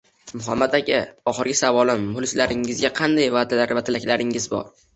[0.37, 1.01] –Muhammad aka,
[1.31, 4.69] oxirgi savolim– muxlislaringizga qanday va’dalar va tilaklaringiz bor?